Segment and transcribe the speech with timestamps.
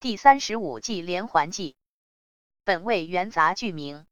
[0.00, 1.76] 第三十五计连环计，
[2.64, 4.06] 本为元杂剧名。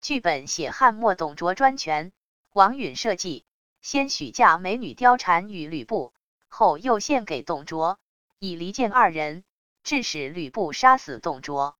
[0.00, 2.12] 剧本写汉末董卓专权，
[2.52, 3.44] 王允设计，
[3.82, 6.14] 先许嫁美女貂蝉与吕布，
[6.46, 7.98] 后又献给董卓，
[8.38, 9.42] 以离间二人，
[9.82, 11.76] 致使吕布杀死董卓。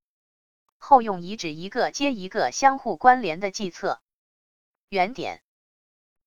[0.76, 4.02] 后用遗指一个接一个相互关联的计策。
[4.88, 5.40] 原点：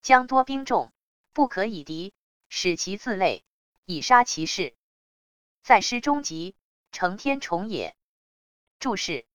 [0.01, 0.93] 将多兵众，
[1.33, 2.13] 不可以敌，
[2.47, 3.43] 使其自累，
[3.83, 4.73] 以杀其势。
[5.63, 6.55] 在诗中集。
[6.93, 7.95] 成天重也。
[8.79, 9.25] 注释：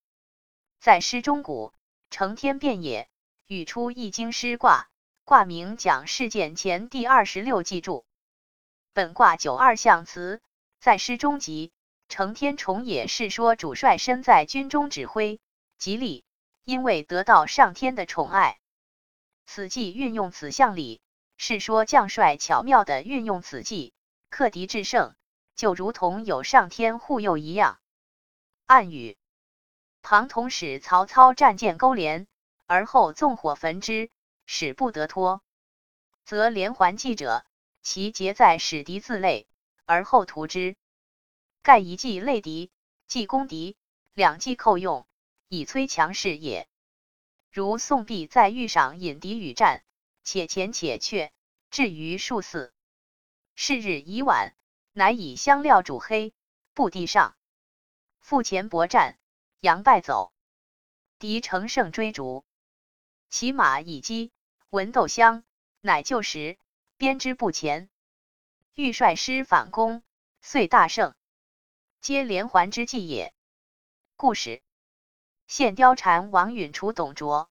[0.79, 1.73] 在诗中，古
[2.09, 3.09] 成天变也，
[3.47, 4.89] 语出易经诗卦，
[5.25, 8.05] 卦名讲事件前第二十六记注。
[8.93, 10.41] 本卦九二象辞，
[10.79, 11.73] 在诗中集
[12.07, 15.41] 成天重也是说主帅身在军中指挥，
[15.77, 16.23] 吉利，
[16.63, 18.57] 因为得到上天的宠爱。
[19.45, 21.01] 此计运用此象理，
[21.35, 23.93] 是说将帅巧妙的运用此计，
[24.29, 25.13] 克敌制胜。
[25.59, 27.81] 就如同有上天护佑一样。
[28.65, 29.17] 暗语：
[30.01, 32.27] 庞统使曹操战舰勾连，
[32.65, 34.09] 而后纵火焚之，
[34.45, 35.41] 使不得脱，
[36.23, 37.43] 则连环计者，
[37.81, 39.49] 其结在使敌自累，
[39.83, 40.77] 而后屠之。
[41.61, 42.71] 盖一计累敌，
[43.05, 43.75] 计攻敌，
[44.13, 45.05] 两计扣用，
[45.49, 46.69] 以摧强势也。
[47.51, 49.83] 如宋壁在御上引敌与战，
[50.23, 51.33] 且前且却，
[51.69, 52.73] 至于数四，
[53.55, 54.55] 是日已晚。
[54.99, 56.33] 乃以香料煮黑，
[56.73, 57.37] 布地上，
[58.19, 59.17] 腹前搏战，
[59.61, 60.33] 杨败走，
[61.19, 62.43] 敌乘胜追逐，
[63.29, 64.33] 骑马以击，
[64.69, 65.45] 闻豆香，
[65.79, 66.59] 乃就时，
[66.97, 67.89] 鞭之不前，
[68.73, 70.03] 欲率师反攻，
[70.41, 71.15] 遂大胜，
[72.01, 73.33] 皆连环之计也。
[74.17, 74.61] 故事：
[75.47, 77.49] 献貂蝉，王允除董卓。